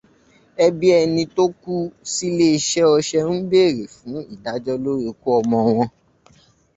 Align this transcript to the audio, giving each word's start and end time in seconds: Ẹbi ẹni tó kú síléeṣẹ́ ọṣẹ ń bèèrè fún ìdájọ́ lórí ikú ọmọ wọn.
Ẹbi 0.65 0.87
ẹni 0.99 1.23
tó 1.35 1.43
kú 1.61 1.75
síléeṣẹ́ 2.13 2.89
ọṣẹ 2.95 3.19
ń 3.35 3.37
bèèrè 3.49 3.83
fún 3.95 4.17
ìdájọ́ 4.33 4.81
lórí 4.83 5.03
ikú 5.09 5.27
ọmọ 5.39 5.57
wọn. 5.75 5.89